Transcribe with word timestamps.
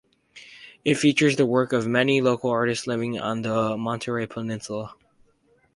It 0.83 0.95
features 0.95 1.35
the 1.35 1.45
work 1.45 1.73
of 1.73 1.85
many 1.85 2.21
local 2.21 2.49
artists 2.49 2.87
living 2.87 3.19
on 3.19 3.43
the 3.43 3.77
Monterey 3.77 4.25
Peninsula. 4.25 4.95